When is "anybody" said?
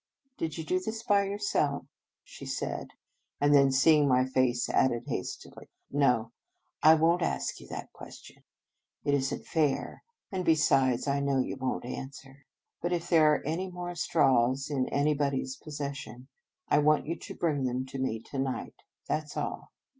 14.89-15.43